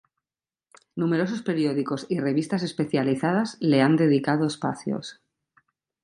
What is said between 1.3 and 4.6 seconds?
periódicos y revistas especializadas le han dedicado